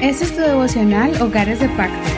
[0.00, 2.08] Este es tu devocional Hogares de Pacto.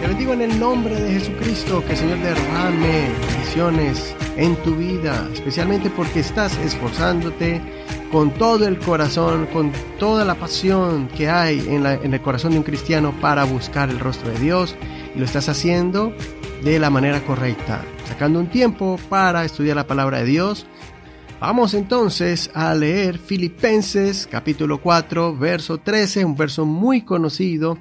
[0.00, 5.28] Te bendigo en el nombre de Jesucristo, que el Señor derrame bendiciones en tu vida,
[5.32, 7.60] especialmente porque estás esforzándote
[8.12, 12.58] con todo el corazón, con toda la pasión que hay en, en, el corazón de
[12.58, 14.76] un cristiano para buscar el rostro de Dios
[15.14, 16.12] y lo estás haciendo
[16.62, 20.66] de la manera correcta, sacando un tiempo para estudiar la palabra de Dios,
[21.40, 27.78] Vamos entonces a leer Filipenses capítulo 4, verso 13, un verso muy conocido.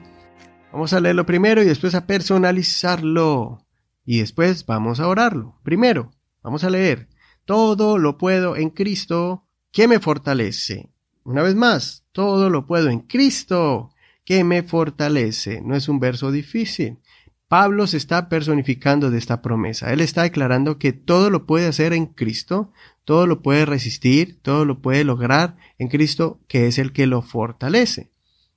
[0.71, 3.65] Vamos a leerlo primero y después a personalizarlo.
[4.05, 5.59] Y después vamos a orarlo.
[5.61, 6.09] Primero,
[6.41, 7.09] vamos a leer.
[7.43, 10.93] Todo lo puedo en Cristo que me fortalece.
[11.25, 13.91] Una vez más, todo lo puedo en Cristo
[14.23, 15.59] que me fortalece.
[15.61, 16.99] No es un verso difícil.
[17.49, 19.91] Pablo se está personificando de esta promesa.
[19.91, 22.71] Él está declarando que todo lo puede hacer en Cristo,
[23.05, 27.23] todo lo puede resistir, todo lo puede lograr en Cristo, que es el que lo
[27.23, 28.11] fortalece.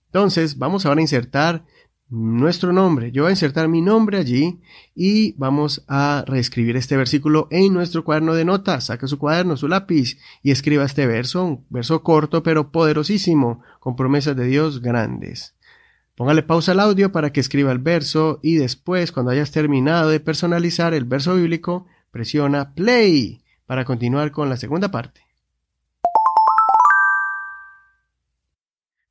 [0.09, 1.65] Entonces, vamos ahora a insertar
[2.10, 3.10] nuestro nombre.
[3.12, 4.60] Yo voy a insertar mi nombre allí
[4.95, 8.84] y vamos a reescribir este versículo en nuestro cuaderno de notas.
[8.84, 13.96] Saca su cuaderno, su lápiz y escriba este verso, un verso corto pero poderosísimo, con
[13.96, 15.54] promesas de Dios grandes.
[16.16, 20.21] Póngale pausa al audio para que escriba el verso y después, cuando hayas terminado de
[20.21, 25.23] personalizar el verso bíblico, presiona play para continuar con la segunda parte.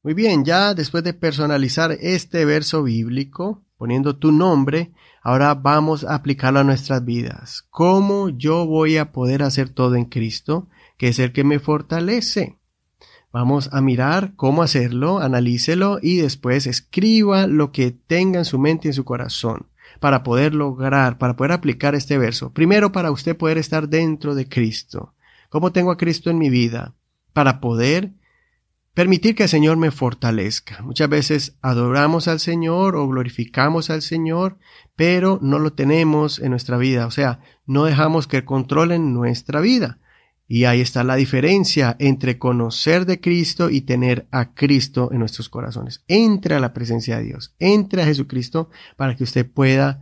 [0.03, 4.91] Muy bien, ya después de personalizar este verso bíblico, poniendo tu nombre,
[5.23, 7.63] ahora vamos a aplicarlo a nuestras vidas.
[7.72, 12.57] ¿Cómo yo voy a poder hacer todo en Cristo, que es el que me fortalece?
[13.31, 18.88] Vamos a mirar cómo hacerlo, analícelo y después escriba lo que tenga en su mente
[18.88, 19.67] y en su corazón
[19.99, 22.51] para poder lograr, para poder aplicar este verso.
[22.51, 25.13] Primero, para usted poder estar dentro de Cristo.
[25.49, 26.95] ¿Cómo tengo a Cristo en mi vida?
[27.33, 28.13] Para poder
[28.93, 30.81] permitir que el Señor me fortalezca.
[30.81, 34.57] Muchas veces adoramos al Señor o glorificamos al Señor,
[34.95, 37.06] pero no lo tenemos en nuestra vida.
[37.06, 40.00] O sea, no dejamos que controlen nuestra vida.
[40.53, 45.47] Y ahí está la diferencia entre conocer de Cristo y tener a Cristo en nuestros
[45.47, 46.03] corazones.
[46.09, 50.01] Entre a la presencia de Dios, entre a Jesucristo para que usted pueda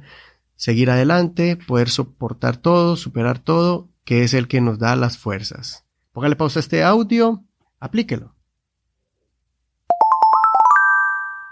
[0.55, 5.85] seguir adelante, poder soportar todo, superar todo, que es el que nos da las fuerzas.
[6.13, 7.43] Póngale pausa a este audio,
[7.79, 8.33] aplíquelo.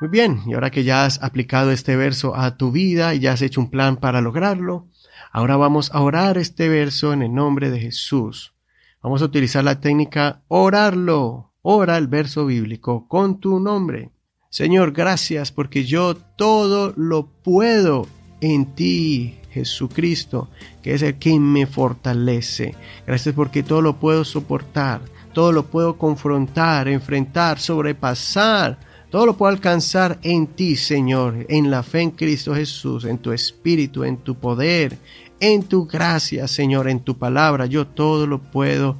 [0.01, 3.33] Muy bien, y ahora que ya has aplicado este verso a tu vida y ya
[3.33, 4.87] has hecho un plan para lograrlo,
[5.31, 8.56] ahora vamos a orar este verso en el nombre de Jesús.
[9.01, 11.53] Vamos a utilizar la técnica orarlo.
[11.61, 14.11] Ora el verso bíblico con tu nombre.
[14.49, 18.07] Señor, gracias porque yo todo lo puedo
[18.41, 20.49] en ti, Jesucristo,
[20.81, 22.75] que es el que me fortalece.
[23.05, 25.01] Gracias porque todo lo puedo soportar,
[25.33, 28.79] todo lo puedo confrontar, enfrentar, sobrepasar.
[29.09, 33.31] Todo lo puedo alcanzar en ti, Señor, en la fe en Cristo Jesús, en tu
[33.31, 34.97] espíritu, en tu poder,
[35.39, 37.65] en tu gracia, Señor, en tu palabra.
[37.65, 38.97] Yo todo lo puedo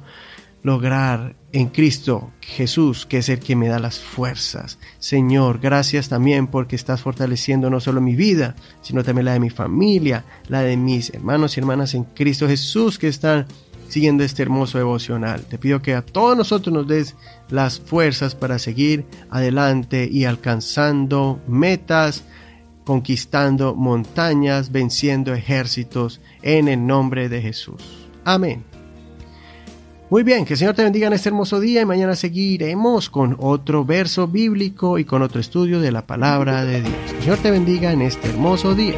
[0.62, 4.78] lograr en Cristo Jesús, que es el que me da las fuerzas.
[4.98, 9.50] Señor, gracias también porque estás fortaleciendo no solo mi vida, sino también la de mi
[9.50, 13.46] familia, la de mis hermanos y hermanas en Cristo Jesús que están
[13.88, 15.42] siguiendo este hermoso devocional.
[15.42, 17.16] Te pido que a todos nosotros nos des
[17.48, 22.24] las fuerzas para seguir adelante y alcanzando metas,
[22.88, 27.82] conquistando montañas, venciendo ejércitos en el nombre de Jesús.
[28.24, 28.64] Amén.
[30.08, 33.36] Muy bien, que el Señor te bendiga en este hermoso día y mañana seguiremos con
[33.40, 36.94] otro verso bíblico y con otro estudio de la palabra de Dios.
[37.10, 38.96] Que el Señor te bendiga en este hermoso día.